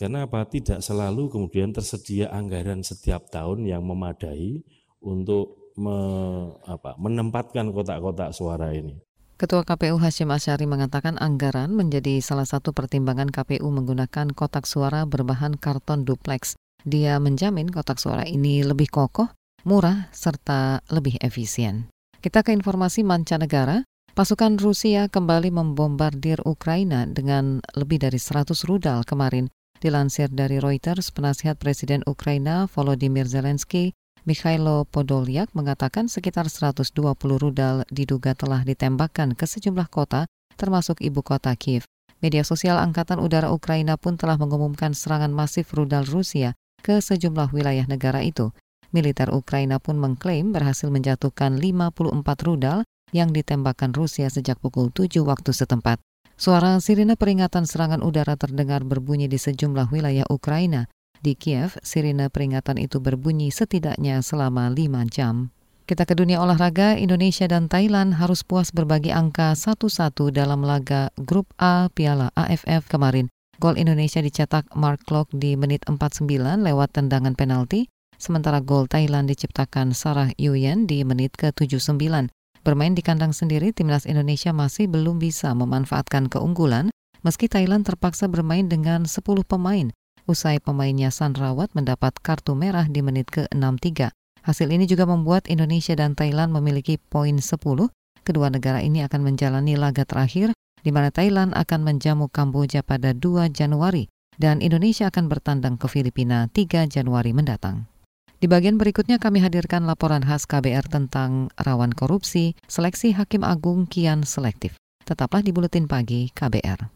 Karena 0.01 0.25
apa? 0.25 0.49
Tidak 0.49 0.81
selalu 0.81 1.29
kemudian 1.29 1.77
tersedia 1.77 2.33
anggaran 2.33 2.81
setiap 2.81 3.29
tahun 3.29 3.69
yang 3.69 3.85
memadai 3.85 4.65
untuk 5.05 5.77
me, 5.77 5.97
apa, 6.65 6.97
menempatkan 6.97 7.69
kotak-kotak 7.69 8.33
suara 8.33 8.73
ini. 8.73 8.97
Ketua 9.37 9.61
KPU 9.61 10.01
Hashim 10.01 10.33
Asyari 10.33 10.65
mengatakan 10.65 11.21
anggaran 11.21 11.77
menjadi 11.77 12.17
salah 12.25 12.49
satu 12.49 12.73
pertimbangan 12.73 13.29
KPU 13.29 13.69
menggunakan 13.69 14.33
kotak 14.33 14.65
suara 14.65 15.05
berbahan 15.05 15.61
karton 15.61 16.09
duplex. 16.09 16.57
Dia 16.89 17.21
menjamin 17.21 17.69
kotak 17.69 18.01
suara 18.01 18.25
ini 18.25 18.65
lebih 18.65 18.89
kokoh, 18.89 19.29
murah, 19.69 20.09
serta 20.17 20.81
lebih 20.89 21.21
efisien. 21.21 21.93
Kita 22.25 22.41
ke 22.41 22.57
informasi 22.57 23.05
mancanegara. 23.05 23.85
Pasukan 24.17 24.57
Rusia 24.57 25.13
kembali 25.13 25.53
membombardir 25.53 26.41
Ukraina 26.45 27.05
dengan 27.09 27.61
lebih 27.77 28.01
dari 28.01 28.17
100 28.17 28.65
rudal 28.65 29.05
kemarin. 29.05 29.49
Dilansir 29.81 30.29
dari 30.29 30.61
Reuters, 30.61 31.09
penasihat 31.09 31.57
Presiden 31.57 32.05
Ukraina 32.05 32.69
Volodymyr 32.69 33.25
Zelensky 33.25 33.97
Mikhailo 34.29 34.85
Podolyak 34.85 35.49
mengatakan 35.57 36.05
sekitar 36.05 36.53
120 36.53 36.93
rudal 37.41 37.89
diduga 37.89 38.37
telah 38.37 38.61
ditembakkan 38.61 39.33
ke 39.33 39.49
sejumlah 39.49 39.89
kota, 39.89 40.29
termasuk 40.61 41.01
ibu 41.01 41.25
kota 41.25 41.57
Kiev. 41.57 41.89
Media 42.21 42.45
sosial 42.45 42.77
Angkatan 42.77 43.25
Udara 43.25 43.49
Ukraina 43.49 43.97
pun 43.97 44.21
telah 44.21 44.37
mengumumkan 44.37 44.93
serangan 44.93 45.33
masif 45.33 45.73
rudal 45.73 46.05
Rusia 46.05 46.53
ke 46.85 47.01
sejumlah 47.01 47.49
wilayah 47.57 47.89
negara 47.89 48.21
itu. 48.21 48.53
Militer 48.93 49.33
Ukraina 49.33 49.81
pun 49.81 49.97
mengklaim 49.97 50.53
berhasil 50.53 50.93
menjatuhkan 50.93 51.57
54 51.57 52.21
rudal 52.45 52.85
yang 53.17 53.33
ditembakkan 53.33 53.97
Rusia 53.97 54.29
sejak 54.29 54.61
pukul 54.61 54.93
7 54.93 55.25
waktu 55.25 55.57
setempat. 55.57 55.97
Suara 56.41 56.81
sirine 56.81 57.21
peringatan 57.21 57.69
serangan 57.69 58.01
udara 58.01 58.33
terdengar 58.33 58.81
berbunyi 58.81 59.29
di 59.29 59.37
sejumlah 59.37 59.93
wilayah 59.93 60.25
Ukraina, 60.33 60.89
di 61.21 61.37
Kiev, 61.37 61.77
sirine 61.85 62.33
peringatan 62.33 62.81
itu 62.81 62.97
berbunyi 62.97 63.53
setidaknya 63.53 64.25
selama 64.25 64.73
lima 64.73 65.05
jam. 65.05 65.53
Kita 65.85 66.09
ke 66.09 66.17
dunia 66.17 66.41
olahraga, 66.41 66.97
Indonesia 66.97 67.45
dan 67.45 67.69
Thailand 67.69 68.17
harus 68.17 68.41
puas 68.41 68.73
berbagi 68.73 69.13
angka 69.13 69.53
1-1 69.53 70.33
dalam 70.33 70.65
laga 70.65 71.13
Grup 71.21 71.53
A 71.61 71.93
Piala 71.93 72.33
AFF 72.33 72.89
kemarin. 72.89 73.29
Gol 73.61 73.77
Indonesia 73.77 74.25
dicetak 74.25 74.65
Mark 74.73 75.05
Klok 75.05 75.29
di 75.37 75.61
menit 75.61 75.85
49 75.85 76.25
lewat 76.41 76.97
tendangan 76.97 77.37
penalti, 77.37 77.93
sementara 78.17 78.65
gol 78.65 78.89
Thailand 78.89 79.29
diciptakan 79.29 79.93
Sarah 79.93 80.33
Yuyen 80.41 80.89
di 80.89 81.05
menit 81.05 81.37
ke-79. 81.37 82.33
Bermain 82.61 82.93
di 82.93 83.01
kandang 83.01 83.33
sendiri, 83.33 83.73
timnas 83.73 84.05
Indonesia 84.05 84.53
masih 84.53 84.85
belum 84.87 85.17
bisa 85.17 85.53
memanfaatkan 85.57 86.29
keunggulan, 86.29 86.93
meski 87.25 87.49
Thailand 87.49 87.89
terpaksa 87.89 88.29
bermain 88.29 88.69
dengan 88.69 89.09
10 89.09 89.21
pemain 89.49 89.89
usai 90.31 90.63
pemainnya 90.63 91.11
Rawat 91.11 91.75
mendapat 91.75 92.15
kartu 92.23 92.55
merah 92.55 92.87
di 92.87 93.03
menit 93.03 93.27
ke-63. 93.35 94.15
Hasil 94.47 94.69
ini 94.71 94.87
juga 94.87 95.05
membuat 95.05 95.51
Indonesia 95.51 95.93
dan 95.99 96.15
Thailand 96.15 96.55
memiliki 96.55 96.97
poin 96.97 97.43
10. 97.43 97.59
Kedua 98.23 98.47
negara 98.49 98.79
ini 98.79 99.03
akan 99.03 99.27
menjalani 99.27 99.75
laga 99.75 100.07
terakhir 100.07 100.55
di 100.81 100.95
mana 100.95 101.11
Thailand 101.11 101.53
akan 101.53 101.81
menjamu 101.83 102.31
Kamboja 102.31 102.87
pada 102.87 103.11
2 103.13 103.51
Januari 103.51 104.07
dan 104.39 104.65
Indonesia 104.65 105.11
akan 105.11 105.29
bertandang 105.29 105.77
ke 105.77 105.91
Filipina 105.91 106.49
3 106.49 106.89
Januari 106.89 107.35
mendatang. 107.35 107.90
Di 108.41 108.49
bagian 108.49 108.81
berikutnya 108.81 109.21
kami 109.21 109.45
hadirkan 109.45 109.85
laporan 109.85 110.25
khas 110.25 110.49
KBR 110.49 110.89
tentang 110.89 111.53
rawan 111.61 111.93
korupsi, 111.93 112.57
seleksi 112.73 113.13
Hakim 113.13 113.45
Agung 113.45 113.85
kian 113.85 114.25
selektif. 114.25 114.81
Tetaplah 115.05 115.45
di 115.45 115.53
Buletin 115.53 115.85
Pagi 115.85 116.33
KBR. 116.33 116.89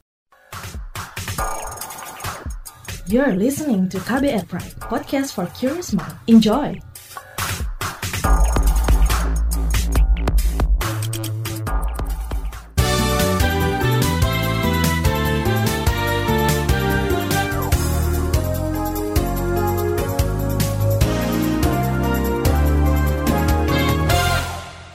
You're 3.04 3.36
listening 3.36 3.92
to 3.92 4.00
KBR 4.00 4.48
Pride, 4.48 4.72
podcast 4.80 5.36
for 5.36 5.44
curious 5.52 5.92
mind. 5.92 6.16
Enjoy! 6.32 6.80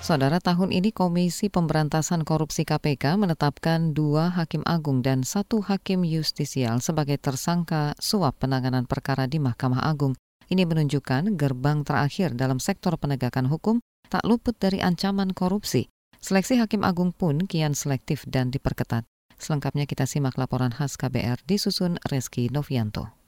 Saudara, 0.09 0.41
tahun 0.41 0.73
ini 0.73 0.89
Komisi 0.89 1.53
Pemberantasan 1.53 2.25
Korupsi 2.25 2.65
KPK 2.65 3.13
menetapkan 3.13 3.93
dua 3.93 4.33
hakim 4.33 4.65
agung 4.65 5.05
dan 5.05 5.21
satu 5.21 5.61
hakim 5.61 6.01
justisial 6.01 6.81
sebagai 6.81 7.21
tersangka 7.21 7.93
suap 8.01 8.41
penanganan 8.41 8.89
perkara 8.89 9.29
di 9.29 9.37
Mahkamah 9.37 9.85
Agung. 9.85 10.17
Ini 10.49 10.65
menunjukkan 10.65 11.37
gerbang 11.37 11.85
terakhir 11.85 12.33
dalam 12.33 12.57
sektor 12.57 12.97
penegakan 12.97 13.53
hukum 13.53 13.85
tak 14.09 14.25
luput 14.25 14.57
dari 14.57 14.81
ancaman 14.81 15.29
korupsi. 15.29 15.93
Seleksi 16.17 16.57
hakim 16.57 16.81
agung 16.81 17.13
pun 17.13 17.45
kian 17.45 17.77
selektif 17.77 18.25
dan 18.25 18.49
diperketat. 18.49 19.05
Selengkapnya 19.37 19.85
kita 19.85 20.09
simak 20.09 20.41
laporan 20.41 20.73
khas 20.73 20.97
KBR 20.97 21.45
disusun 21.45 22.01
Reski 22.09 22.49
Novianto. 22.49 23.18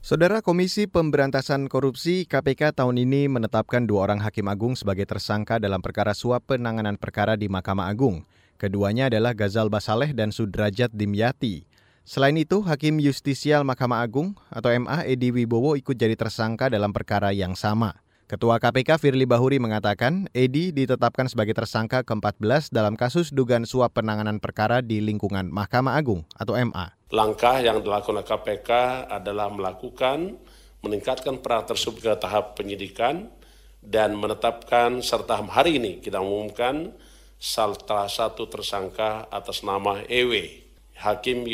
Saudara 0.00 0.40
Komisi 0.40 0.88
Pemberantasan 0.88 1.68
Korupsi 1.68 2.24
KPK 2.24 2.72
tahun 2.72 3.04
ini 3.04 3.28
menetapkan 3.28 3.84
dua 3.84 4.08
orang 4.08 4.24
hakim 4.24 4.48
agung 4.48 4.72
sebagai 4.72 5.04
tersangka 5.04 5.60
dalam 5.60 5.84
perkara 5.84 6.16
suap 6.16 6.48
penanganan 6.48 6.96
perkara 6.96 7.36
di 7.36 7.52
Mahkamah 7.52 7.84
Agung. 7.84 8.24
Keduanya 8.56 9.12
adalah 9.12 9.36
Gazal 9.36 9.68
Basaleh 9.68 10.16
dan 10.16 10.32
Sudrajat 10.32 10.88
Dimyati. 10.96 11.68
Selain 12.00 12.32
itu, 12.40 12.64
Hakim 12.64 12.96
Justisial 12.96 13.60
Mahkamah 13.60 14.00
Agung 14.00 14.32
atau 14.48 14.72
MA 14.72 15.04
Edi 15.04 15.36
Wibowo 15.36 15.76
ikut 15.76 16.00
jadi 16.00 16.16
tersangka 16.16 16.72
dalam 16.72 16.96
perkara 16.96 17.36
yang 17.36 17.52
sama. 17.52 18.00
Ketua 18.30 18.62
KPK 18.62 19.02
Firly 19.02 19.26
Bahuri 19.26 19.58
mengatakan 19.58 20.30
Edi 20.30 20.70
ditetapkan 20.70 21.26
sebagai 21.26 21.50
tersangka 21.50 22.06
ke-14 22.06 22.70
dalam 22.70 22.94
kasus 22.94 23.34
dugaan 23.34 23.66
suap 23.66 23.98
penanganan 23.98 24.38
perkara 24.38 24.86
di 24.86 25.02
lingkungan 25.02 25.50
Mahkamah 25.50 25.98
Agung 25.98 26.22
atau 26.38 26.54
MA. 26.54 26.94
Langkah 27.10 27.58
yang 27.58 27.82
dilakukan 27.82 28.22
KPK 28.22 28.70
adalah 29.10 29.50
melakukan 29.50 30.38
meningkatkan 30.78 31.42
peran 31.42 31.66
tersebut 31.66 31.98
ke 32.06 32.14
tahap 32.22 32.54
penyidikan 32.54 33.34
dan 33.82 34.14
menetapkan 34.14 35.02
serta 35.02 35.42
hari 35.50 35.82
ini 35.82 35.98
kita 35.98 36.22
umumkan 36.22 36.94
salah 37.34 38.06
satu 38.06 38.46
tersangka 38.46 39.26
atas 39.26 39.66
nama 39.66 40.06
EW 40.06 40.59
Hakim 41.00 41.48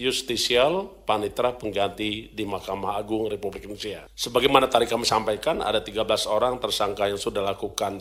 Justisial 0.00 0.88
Panitra 1.04 1.52
Pengganti 1.52 2.32
di 2.32 2.44
Mahkamah 2.48 2.96
Agung 2.96 3.28
Republik 3.28 3.68
Indonesia. 3.68 4.08
Sebagaimana 4.16 4.72
tadi 4.72 4.88
kami 4.88 5.04
sampaikan, 5.04 5.60
ada 5.60 5.84
13 5.84 6.24
orang 6.24 6.56
tersangka 6.56 7.04
yang 7.04 7.20
sudah 7.20 7.44
lakukan 7.44 8.00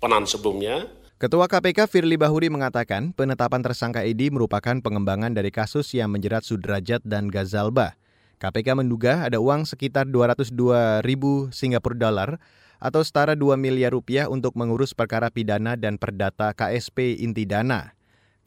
penan 0.00 0.24
sebelumnya. 0.24 0.88
Ketua 1.20 1.44
KPK 1.44 1.84
Firly 1.84 2.16
Bahuri 2.16 2.48
mengatakan 2.48 3.12
penetapan 3.12 3.60
tersangka 3.60 4.00
Edi 4.00 4.32
merupakan 4.32 4.72
pengembangan 4.80 5.36
dari 5.36 5.52
kasus 5.52 5.92
yang 5.92 6.08
menjerat 6.16 6.40
Sudrajat 6.48 7.04
dan 7.04 7.28
Gazalba. 7.28 8.00
KPK 8.40 8.72
menduga 8.72 9.28
ada 9.28 9.36
uang 9.36 9.68
sekitar 9.68 10.08
202 10.08 11.04
ribu 11.04 11.52
Singapura 11.52 12.00
dolar 12.00 12.40
atau 12.80 13.04
setara 13.04 13.36
2 13.36 13.60
miliar 13.60 13.92
rupiah 13.92 14.32
untuk 14.32 14.56
mengurus 14.56 14.96
perkara 14.96 15.28
pidana 15.28 15.76
dan 15.76 16.00
perdata 16.00 16.56
KSP 16.56 17.20
inti 17.20 17.44
dana. 17.44 17.99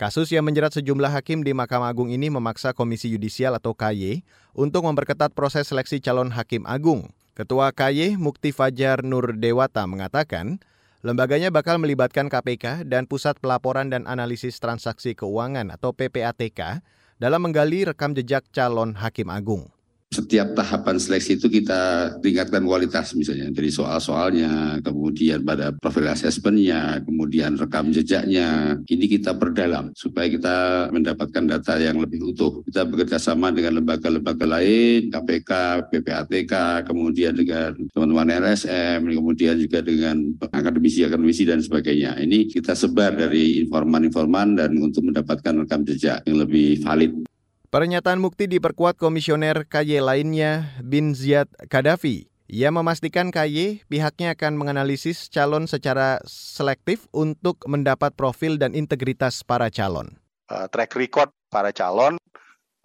Kasus 0.04 0.36
yang 0.36 0.44
menjerat 0.44 0.76
sejumlah 0.76 1.16
hakim 1.16 1.48
di 1.48 1.56
Mahkamah 1.56 1.88
Agung 1.88 2.12
ini 2.12 2.28
memaksa 2.28 2.76
Komisi 2.76 3.08
Yudisial 3.08 3.56
atau 3.56 3.72
KY 3.72 4.20
untuk 4.52 4.84
memperketat 4.84 5.32
proses 5.32 5.72
seleksi 5.72 6.04
calon 6.04 6.28
hakim 6.28 6.68
agung. 6.68 7.08
Ketua 7.40 7.72
KY 7.72 8.20
Mukti 8.20 8.52
Fajar 8.52 9.00
Nur 9.00 9.32
Dewata 9.40 9.88
mengatakan, 9.88 10.60
lembaganya 11.08 11.56
bakal 11.56 11.80
melibatkan 11.80 12.28
KPK 12.28 12.84
dan 12.84 13.08
Pusat 13.08 13.40
Pelaporan 13.40 13.96
dan 13.96 14.04
Analisis 14.04 14.60
Transaksi 14.60 15.16
Keuangan 15.16 15.72
atau 15.72 15.96
PPATK 15.96 16.84
dalam 17.24 17.40
menggali 17.40 17.88
rekam 17.88 18.12
jejak 18.12 18.44
calon 18.52 19.00
hakim 19.00 19.32
agung 19.32 19.72
setiap 20.14 20.54
tahapan 20.54 21.02
seleksi 21.02 21.42
itu 21.42 21.50
kita 21.50 22.14
tingkatkan 22.22 22.62
kualitas 22.62 23.18
misalnya 23.18 23.50
dari 23.50 23.74
soal-soalnya, 23.74 24.78
kemudian 24.86 25.42
pada 25.42 25.74
profil 25.74 26.14
asesmennya, 26.14 27.02
kemudian 27.02 27.58
rekam 27.58 27.90
jejaknya. 27.90 28.78
Ini 28.86 29.06
kita 29.10 29.34
perdalam 29.34 29.90
supaya 29.98 30.30
kita 30.30 30.56
mendapatkan 30.94 31.44
data 31.50 31.82
yang 31.82 31.98
lebih 31.98 32.22
utuh. 32.30 32.62
Kita 32.70 32.86
bekerja 32.86 33.18
sama 33.18 33.50
dengan 33.50 33.82
lembaga-lembaga 33.82 34.46
lain, 34.46 35.10
KPK, 35.10 35.52
PPATK, 35.90 36.54
kemudian 36.86 37.34
dengan 37.34 37.74
teman-teman 37.90 38.30
LSM, 38.54 39.10
kemudian 39.10 39.58
juga 39.58 39.82
dengan 39.82 40.38
akademisi-akademisi 40.54 41.44
dan 41.50 41.60
sebagainya. 41.66 42.22
Ini 42.22 42.54
kita 42.54 42.78
sebar 42.78 43.18
dari 43.18 43.66
informan-informan 43.66 44.62
dan 44.62 44.78
untuk 44.78 45.10
mendapatkan 45.10 45.66
rekam 45.66 45.82
jejak 45.82 46.22
yang 46.30 46.38
lebih 46.38 46.78
valid. 46.86 47.33
Pernyataan 47.74 48.22
Mukti 48.22 48.46
diperkuat 48.46 49.02
komisioner 49.02 49.66
KY 49.66 50.06
lainnya 50.06 50.78
Bin 50.86 51.18
Ziyad 51.18 51.50
Kadafi. 51.74 52.30
Ia 52.46 52.70
memastikan 52.70 53.34
KY 53.34 53.90
pihaknya 53.90 54.38
akan 54.38 54.62
menganalisis 54.62 55.26
calon 55.26 55.66
secara 55.66 56.22
selektif 56.30 57.10
untuk 57.10 57.66
mendapat 57.66 58.14
profil 58.14 58.62
dan 58.62 58.78
integritas 58.78 59.42
para 59.42 59.74
calon. 59.74 60.22
Uh, 60.54 60.70
track 60.70 60.94
record 60.94 61.34
para 61.50 61.74
calon 61.74 62.22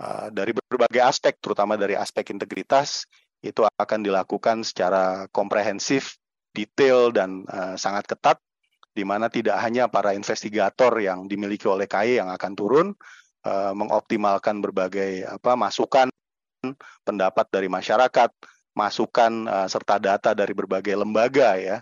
uh, 0.00 0.33
dari 0.33 0.57
berbagai 0.57 1.04
aspek, 1.04 1.37
terutama 1.37 1.76
dari 1.76 1.92
aspek 1.92 2.25
integritas, 2.33 3.04
itu 3.45 3.68
akan 3.68 4.00
dilakukan 4.00 4.64
secara 4.64 5.28
komprehensif, 5.28 6.16
detail, 6.57 7.12
dan 7.12 7.45
uh, 7.52 7.76
sangat 7.76 8.09
ketat, 8.09 8.40
di 8.97 9.04
mana 9.04 9.28
tidak 9.28 9.61
hanya 9.61 9.92
para 9.92 10.16
investigator 10.16 10.97
yang 10.97 11.28
dimiliki 11.28 11.68
oleh 11.68 11.85
KY 11.85 12.25
yang 12.25 12.33
akan 12.33 12.52
turun, 12.57 12.97
uh, 13.45 13.73
mengoptimalkan 13.75 14.59
berbagai 14.59 15.26
apa 15.28 15.54
masukan 15.54 16.09
pendapat 17.07 17.47
dari 17.50 17.68
masyarakat, 17.71 18.30
masukan 18.75 19.33
uh, 19.47 19.68
serta 19.71 19.99
data 19.99 20.30
dari 20.35 20.54
berbagai 20.54 20.95
lembaga 20.95 21.54
ya 21.59 21.76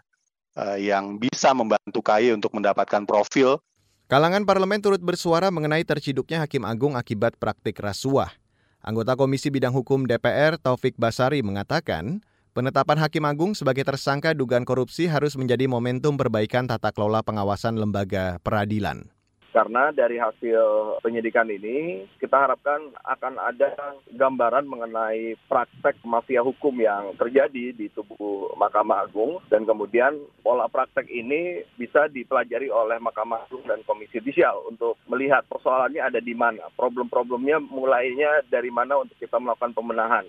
uh, 0.58 0.76
yang 0.76 1.16
bisa 1.16 1.52
membantu 1.56 2.00
KAI 2.04 2.36
untuk 2.36 2.52
mendapatkan 2.56 3.04
profil. 3.08 3.60
Kalangan 4.06 4.46
parlemen 4.46 4.78
turut 4.78 5.02
bersuara 5.02 5.50
mengenai 5.50 5.82
terciduknya 5.82 6.38
Hakim 6.46 6.62
Agung 6.62 6.94
akibat 6.94 7.34
praktik 7.42 7.82
rasuah. 7.82 8.30
Anggota 8.78 9.18
Komisi 9.18 9.50
Bidang 9.50 9.74
Hukum 9.74 10.06
DPR 10.06 10.62
Taufik 10.62 10.94
Basari 10.94 11.42
mengatakan, 11.42 12.22
penetapan 12.54 13.02
Hakim 13.02 13.26
Agung 13.26 13.58
sebagai 13.58 13.82
tersangka 13.82 14.30
dugaan 14.30 14.62
korupsi 14.62 15.10
harus 15.10 15.34
menjadi 15.34 15.66
momentum 15.66 16.14
perbaikan 16.14 16.70
tata 16.70 16.94
kelola 16.94 17.18
pengawasan 17.26 17.74
lembaga 17.74 18.38
peradilan 18.46 19.10
karena 19.56 19.88
dari 19.88 20.20
hasil 20.20 21.00
penyidikan 21.00 21.48
ini 21.48 22.04
kita 22.20 22.44
harapkan 22.44 22.92
akan 23.08 23.40
ada 23.40 23.96
gambaran 24.12 24.68
mengenai 24.68 25.40
praktek 25.48 25.96
mafia 26.04 26.44
hukum 26.44 26.76
yang 26.76 27.16
terjadi 27.16 27.72
di 27.72 27.88
tubuh 27.88 28.52
Mahkamah 28.60 29.08
Agung 29.08 29.40
dan 29.48 29.64
kemudian 29.64 30.20
pola 30.44 30.68
praktek 30.68 31.08
ini 31.08 31.64
bisa 31.80 32.04
dipelajari 32.12 32.68
oleh 32.68 33.00
Mahkamah 33.00 33.48
Agung 33.48 33.64
dan 33.64 33.80
Komisi 33.88 34.20
Judisial 34.20 34.60
untuk 34.68 35.00
melihat 35.08 35.46
persoalannya 35.46 36.02
ada 36.02 36.18
di 36.18 36.34
mana, 36.36 36.66
problem-problemnya 36.76 37.56
mulainya 37.62 38.42
dari 38.52 38.74
mana 38.74 39.00
untuk 39.00 39.16
kita 39.16 39.38
melakukan 39.38 39.70
pembenahan. 39.70 40.28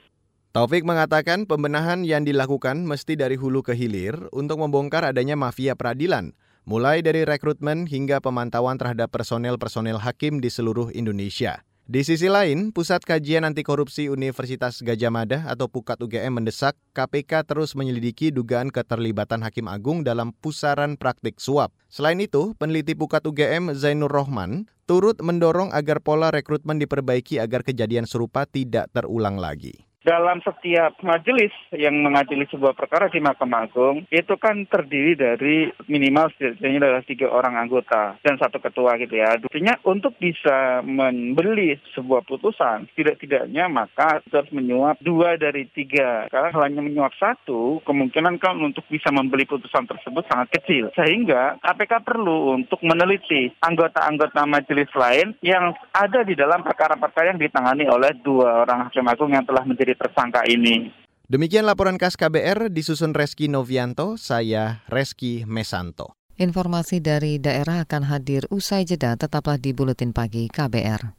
Taufik 0.56 0.88
mengatakan 0.88 1.44
pembenahan 1.44 2.08
yang 2.08 2.24
dilakukan 2.24 2.88
mesti 2.88 3.20
dari 3.20 3.36
hulu 3.36 3.60
ke 3.66 3.76
hilir 3.76 4.32
untuk 4.32 4.64
membongkar 4.64 5.04
adanya 5.04 5.36
mafia 5.36 5.76
peradilan 5.76 6.32
mulai 6.68 7.00
dari 7.00 7.24
rekrutmen 7.24 7.88
hingga 7.88 8.20
pemantauan 8.20 8.76
terhadap 8.76 9.08
personel-personel 9.08 10.04
hakim 10.04 10.44
di 10.44 10.52
seluruh 10.52 10.92
Indonesia. 10.92 11.64
Di 11.88 12.04
sisi 12.04 12.28
lain, 12.28 12.76
Pusat 12.76 13.08
Kajian 13.08 13.48
Anti 13.48 13.64
Korupsi 13.64 14.12
Universitas 14.12 14.84
Gajah 14.84 15.08
Mada 15.08 15.48
atau 15.48 15.72
PUKAT 15.72 16.04
UGM 16.04 16.44
mendesak 16.44 16.76
KPK 16.92 17.48
terus 17.48 17.80
menyelidiki 17.80 18.36
dugaan 18.36 18.68
keterlibatan 18.68 19.40
Hakim 19.40 19.72
Agung 19.72 20.04
dalam 20.04 20.36
pusaran 20.44 21.00
praktik 21.00 21.40
suap. 21.40 21.72
Selain 21.88 22.20
itu, 22.20 22.52
peneliti 22.60 22.92
PUKAT 22.92 23.32
UGM 23.32 23.72
Zainur 23.72 24.12
Rohman 24.12 24.68
turut 24.84 25.16
mendorong 25.24 25.72
agar 25.72 26.04
pola 26.04 26.28
rekrutmen 26.28 26.76
diperbaiki 26.84 27.40
agar 27.40 27.64
kejadian 27.64 28.04
serupa 28.04 28.44
tidak 28.44 28.92
terulang 28.92 29.40
lagi 29.40 29.87
dalam 30.08 30.40
setiap 30.40 30.96
majelis 31.04 31.52
yang 31.76 32.00
mengadili 32.00 32.48
sebuah 32.48 32.72
perkara 32.72 33.12
di 33.12 33.20
Mahkamah 33.20 33.68
Agung 33.68 34.08
itu 34.08 34.40
kan 34.40 34.64
terdiri 34.64 35.20
dari 35.20 35.68
minimal 35.92 36.32
setidaknya 36.32 36.80
adalah 36.80 37.04
tiga 37.04 37.28
orang 37.28 37.60
anggota 37.60 38.16
dan 38.24 38.40
satu 38.40 38.64
ketua 38.64 38.96
gitu 39.04 39.20
ya. 39.20 39.36
Artinya 39.36 39.76
untuk 39.84 40.16
bisa 40.16 40.80
membeli 40.88 41.76
sebuah 41.92 42.24
putusan 42.24 42.88
tidak-tidaknya 42.96 43.68
maka 43.68 44.24
harus 44.24 44.52
menyuap 44.56 44.96
dua 45.04 45.36
dari 45.36 45.68
tiga. 45.76 46.32
Karena 46.32 46.56
hanya 46.64 46.80
menyuap 46.80 47.12
satu 47.20 47.84
kemungkinan 47.84 48.40
kan 48.40 48.56
untuk 48.64 48.88
bisa 48.88 49.12
membeli 49.12 49.44
putusan 49.44 49.84
tersebut 49.92 50.24
sangat 50.32 50.56
kecil. 50.56 50.88
Sehingga 50.96 51.60
KPK 51.60 52.08
perlu 52.08 52.56
untuk 52.56 52.80
meneliti 52.80 53.52
anggota-anggota 53.60 54.48
majelis 54.48 54.88
lain 54.96 55.36
yang 55.44 55.76
ada 55.92 56.24
di 56.24 56.32
dalam 56.32 56.64
perkara-perkara 56.64 57.36
yang 57.36 57.42
ditangani 57.44 57.84
oleh 57.92 58.16
dua 58.24 58.64
orang 58.64 58.88
hakim 58.88 59.04
agung 59.04 59.36
yang 59.36 59.44
telah 59.44 59.68
menjadi 59.68 59.97
tersangka 59.98 60.46
ini. 60.48 60.94
Demikian 61.28 61.68
laporan 61.68 62.00
khas 62.00 62.16
KBR 62.16 62.72
disusun 62.72 63.12
Reski 63.12 63.52
Novianto, 63.52 64.16
saya 64.16 64.86
Reski 64.88 65.44
Mesanto. 65.44 66.16
Informasi 66.38 67.02
dari 67.04 67.42
daerah 67.42 67.84
akan 67.84 68.08
hadir 68.08 68.46
usai 68.54 68.86
jeda, 68.86 69.18
tetaplah 69.18 69.58
di 69.58 69.74
Buletin 69.74 70.14
Pagi 70.16 70.48
KBR. 70.48 71.18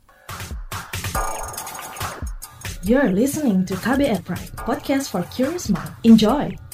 You're 2.87 3.12
listening 3.12 3.67
to 3.69 3.77
KBR 3.77 4.25
Pride, 4.25 4.55
podcast 4.64 5.11
for 5.11 5.27
curious 5.35 5.69
mind. 5.69 5.93
Enjoy! 6.07 6.67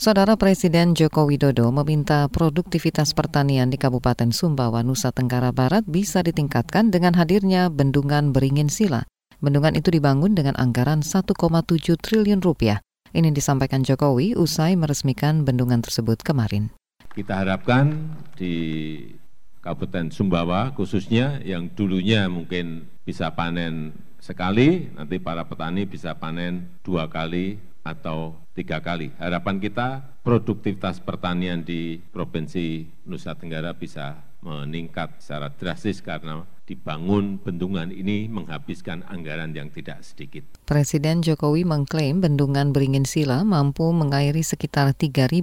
Saudara 0.00 0.32
Presiden 0.32 0.96
Joko 0.96 1.28
Widodo 1.28 1.68
meminta 1.68 2.24
produktivitas 2.32 3.12
pertanian 3.12 3.68
di 3.68 3.76
Kabupaten 3.76 4.32
Sumbawa, 4.32 4.80
Nusa 4.80 5.12
Tenggara 5.12 5.52
Barat 5.52 5.84
bisa 5.84 6.24
ditingkatkan 6.24 6.88
dengan 6.88 7.12
hadirnya 7.20 7.68
bendungan 7.68 8.32
Beringin 8.32 8.72
Sila. 8.72 9.04
Bendungan 9.44 9.76
itu 9.76 9.92
dibangun 9.92 10.32
dengan 10.32 10.56
anggaran 10.56 11.04
1,7 11.04 11.36
triliun 12.00 12.40
rupiah. 12.40 12.80
Ini 13.12 13.28
disampaikan 13.28 13.84
Jokowi 13.84 14.40
usai 14.40 14.72
meresmikan 14.72 15.44
bendungan 15.44 15.84
tersebut 15.84 16.24
kemarin. 16.24 16.72
Kita 17.12 17.44
harapkan 17.44 18.16
di 18.40 18.56
Kabupaten 19.60 20.08
Sumbawa 20.16 20.72
khususnya 20.72 21.44
yang 21.44 21.76
dulunya 21.76 22.24
mungkin 22.24 22.88
bisa 23.04 23.36
panen 23.36 23.92
sekali, 24.16 24.88
nanti 24.96 25.20
para 25.20 25.44
petani 25.44 25.84
bisa 25.84 26.16
panen 26.16 26.72
dua 26.80 27.12
kali 27.12 27.60
atau 27.84 28.36
tiga 28.60 28.84
kali. 28.84 29.08
Harapan 29.16 29.56
kita 29.56 30.20
produktivitas 30.20 31.00
pertanian 31.00 31.64
di 31.64 31.96
Provinsi 32.12 32.84
Nusa 33.08 33.32
Tenggara 33.32 33.72
bisa 33.72 34.20
meningkat 34.44 35.16
secara 35.20 35.48
drastis 35.52 36.04
karena 36.04 36.44
dibangun 36.68 37.40
bendungan 37.40 37.88
ini 37.88 38.28
menghabiskan 38.28 39.04
anggaran 39.08 39.56
yang 39.56 39.72
tidak 39.72 40.04
sedikit. 40.04 40.44
Presiden 40.68 41.24
Jokowi 41.24 41.64
mengklaim 41.64 42.20
bendungan 42.20 42.76
Beringin 42.76 43.08
Sila 43.08 43.42
mampu 43.42 43.88
mengairi 43.90 44.44
sekitar 44.44 44.92
3.500 44.92 45.40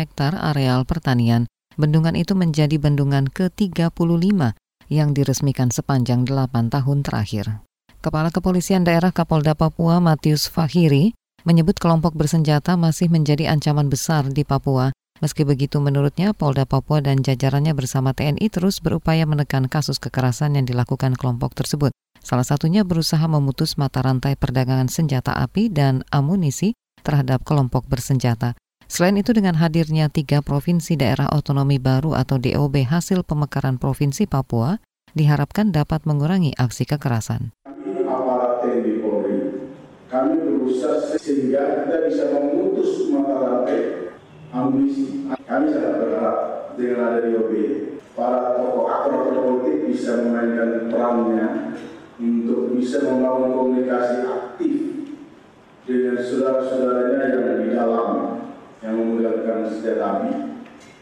hektar 0.00 0.32
areal 0.34 0.88
pertanian. 0.88 1.48
Bendungan 1.76 2.16
itu 2.16 2.36
menjadi 2.36 2.76
bendungan 2.76 3.32
ke-35 3.32 4.56
yang 4.92 5.16
diresmikan 5.16 5.72
sepanjang 5.72 6.28
8 6.28 6.68
tahun 6.68 7.00
terakhir. 7.00 7.64
Kepala 8.02 8.34
Kepolisian 8.34 8.84
Daerah 8.84 9.14
Kapolda 9.14 9.54
Papua 9.54 10.02
Matius 10.02 10.50
Fahiri 10.50 11.14
menyebut 11.42 11.78
kelompok 11.78 12.14
bersenjata 12.14 12.74
masih 12.78 13.10
menjadi 13.10 13.50
ancaman 13.50 13.90
besar 13.90 14.26
di 14.30 14.42
Papua. 14.46 14.94
Meski 15.22 15.46
begitu, 15.46 15.78
menurutnya 15.78 16.34
Polda 16.34 16.66
Papua 16.66 16.98
dan 16.98 17.22
jajarannya 17.22 17.78
bersama 17.78 18.10
TNI 18.10 18.42
terus 18.50 18.82
berupaya 18.82 19.22
menekan 19.22 19.70
kasus 19.70 20.02
kekerasan 20.02 20.58
yang 20.58 20.66
dilakukan 20.66 21.14
kelompok 21.14 21.54
tersebut. 21.54 21.94
Salah 22.18 22.46
satunya 22.46 22.82
berusaha 22.82 23.22
memutus 23.26 23.78
mata 23.78 24.02
rantai 24.02 24.34
perdagangan 24.34 24.90
senjata 24.90 25.34
api 25.34 25.70
dan 25.70 26.02
amunisi 26.10 26.74
terhadap 27.02 27.42
kelompok 27.42 27.86
bersenjata. 27.86 28.54
Selain 28.86 29.14
itu 29.18 29.34
dengan 29.34 29.58
hadirnya 29.58 30.06
tiga 30.10 30.42
provinsi 30.42 30.94
daerah 30.98 31.30
otonomi 31.34 31.82
baru 31.82 32.14
atau 32.14 32.38
DOB 32.38 32.86
hasil 32.86 33.24
pemekaran 33.26 33.80
Provinsi 33.80 34.28
Papua, 34.28 34.78
diharapkan 35.18 35.72
dapat 35.72 36.04
mengurangi 36.04 36.52
aksi 36.54 36.86
kekerasan. 36.86 37.56
Aparat 37.64 38.62
TNI 38.62 39.01
kami 40.12 40.44
berusaha 40.44 41.16
sehingga 41.16 41.88
kita 41.88 42.04
bisa 42.04 42.24
memutus 42.36 43.08
mata 43.08 43.32
rantai 43.40 44.12
amunisi. 44.52 45.24
Kami 45.48 45.72
sangat 45.72 45.94
berharap 46.04 46.38
dengan 46.76 47.16
ada 47.16 47.20
DOB 47.32 47.52
para 48.12 48.60
tokoh 48.60 48.92
aktor 48.92 49.32
politik 49.32 49.88
bisa 49.88 50.20
memainkan 50.20 50.92
perannya 50.92 51.48
untuk 52.20 52.76
bisa 52.76 53.08
membangun 53.08 53.56
komunikasi 53.56 54.28
aktif 54.28 54.74
dengan 55.88 56.20
saudara-saudaranya 56.20 57.20
yang 57.32 57.56
di 57.64 57.68
dalam 57.72 58.08
yang 58.84 58.94
memegangkan 59.00 59.72
senjata 59.72 60.04
api 60.04 60.32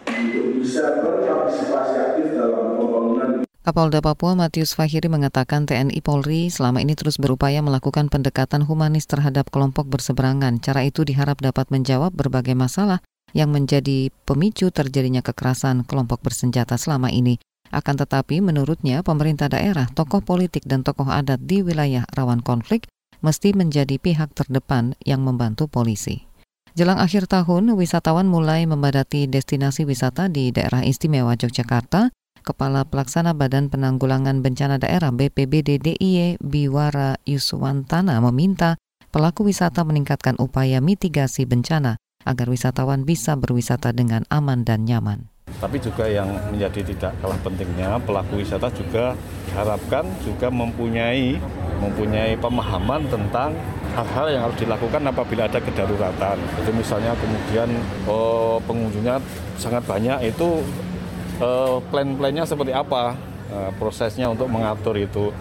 untuk 0.06 0.46
bisa 0.62 1.02
berpartisipasi 1.02 1.94
aktif 1.98 2.26
dalam 2.38 2.78
pembangunan 2.78 3.49
Kapolda 3.70 4.02
Papua 4.02 4.35
Matius 4.35 4.74
Fahiri 4.74 5.06
mengatakan 5.06 5.62
TNI 5.62 6.02
Polri 6.02 6.50
selama 6.50 6.83
ini 6.83 6.98
terus 6.98 7.22
berupaya 7.22 7.62
melakukan 7.62 8.11
pendekatan 8.11 8.66
humanis 8.66 9.06
terhadap 9.06 9.46
kelompok 9.46 9.87
berseberangan. 9.87 10.59
Cara 10.59 10.83
itu 10.83 11.06
diharap 11.06 11.38
dapat 11.38 11.70
menjawab 11.70 12.11
berbagai 12.11 12.59
masalah 12.59 12.98
yang 13.30 13.54
menjadi 13.54 14.11
pemicu 14.26 14.74
terjadinya 14.74 15.22
kekerasan 15.22 15.87
kelompok 15.87 16.18
bersenjata 16.18 16.74
selama 16.74 17.14
ini. 17.14 17.38
Akan 17.70 17.94
tetapi 17.94 18.42
menurutnya 18.42 19.06
pemerintah 19.06 19.46
daerah, 19.46 19.87
tokoh 19.87 20.18
politik 20.18 20.66
dan 20.66 20.83
tokoh 20.83 21.06
adat 21.06 21.38
di 21.38 21.62
wilayah 21.62 22.02
rawan 22.11 22.42
konflik 22.42 22.90
mesti 23.22 23.54
menjadi 23.54 24.02
pihak 24.02 24.35
terdepan 24.35 24.98
yang 25.06 25.22
membantu 25.22 25.70
polisi. 25.70 26.26
Jelang 26.74 26.98
akhir 26.98 27.30
tahun, 27.30 27.70
wisatawan 27.78 28.26
mulai 28.26 28.66
memadati 28.66 29.30
destinasi 29.30 29.87
wisata 29.87 30.26
di 30.26 30.50
daerah 30.50 30.83
istimewa 30.83 31.38
Yogyakarta 31.38 32.11
Kepala 32.50 32.82
Pelaksana 32.82 33.30
Badan 33.30 33.70
Penanggulangan 33.70 34.42
Bencana 34.42 34.82
Daerah 34.82 35.14
BPBD 35.14 35.78
DIY 35.78 36.42
Biwara 36.42 37.14
Yuswantana 37.22 38.18
meminta 38.18 38.74
pelaku 39.14 39.46
wisata 39.46 39.86
meningkatkan 39.86 40.34
upaya 40.34 40.82
mitigasi 40.82 41.46
bencana 41.46 42.02
agar 42.26 42.50
wisatawan 42.50 43.06
bisa 43.06 43.38
berwisata 43.38 43.94
dengan 43.94 44.26
aman 44.34 44.66
dan 44.66 44.82
nyaman. 44.82 45.30
Tapi 45.62 45.78
juga 45.78 46.10
yang 46.10 46.26
menjadi 46.50 46.90
tidak 46.90 47.14
kalah 47.22 47.38
pentingnya 47.38 48.02
pelaku 48.02 48.42
wisata 48.42 48.66
juga 48.74 49.14
diharapkan 49.46 50.10
juga 50.26 50.50
mempunyai 50.50 51.38
mempunyai 51.78 52.34
pemahaman 52.34 53.06
tentang 53.06 53.54
hal-hal 53.94 54.26
yang 54.26 54.42
harus 54.50 54.58
dilakukan 54.58 55.06
apabila 55.06 55.46
ada 55.46 55.62
kedaruratan. 55.62 56.34
Itu 56.66 56.74
misalnya 56.74 57.14
kemudian 57.14 57.70
oh, 58.10 58.58
pengunjungnya 58.66 59.22
sangat 59.54 59.86
banyak 59.86 60.34
itu 60.34 60.66
uh, 61.40 61.83
plan-plannya 61.88 62.44
seperti 62.46 62.70
apa 62.70 63.16
uh, 63.50 63.70
prosesnya 63.81 64.29
untuk 64.31 64.46
mengatur 64.46 64.94
itu. 65.00 65.33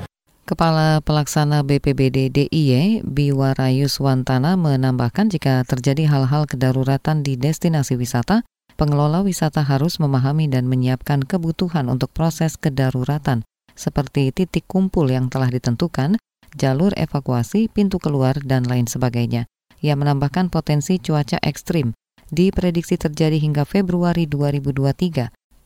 Kepala 0.50 0.98
Pelaksana 1.06 1.62
BPBD 1.62 2.34
DIY 2.34 3.06
Biwara 3.06 3.70
Yuswantana 3.70 4.58
menambahkan 4.58 5.30
jika 5.30 5.62
terjadi 5.62 6.10
hal-hal 6.10 6.50
kedaruratan 6.50 7.22
di 7.22 7.38
destinasi 7.38 7.94
wisata, 7.94 8.42
pengelola 8.74 9.22
wisata 9.22 9.62
harus 9.62 10.02
memahami 10.02 10.50
dan 10.50 10.66
menyiapkan 10.66 11.22
kebutuhan 11.22 11.86
untuk 11.86 12.10
proses 12.10 12.58
kedaruratan, 12.58 13.46
seperti 13.78 14.34
titik 14.34 14.66
kumpul 14.66 15.06
yang 15.14 15.30
telah 15.30 15.54
ditentukan, 15.54 16.18
jalur 16.58 16.98
evakuasi, 16.98 17.70
pintu 17.70 18.02
keluar, 18.02 18.34
dan 18.42 18.66
lain 18.66 18.90
sebagainya. 18.90 19.46
Ia 19.86 19.94
menambahkan 19.94 20.50
potensi 20.50 20.98
cuaca 20.98 21.38
ekstrim 21.46 21.94
diprediksi 22.34 22.98
terjadi 22.98 23.38
hingga 23.38 23.70
Februari 23.70 24.26
2023 24.26 25.38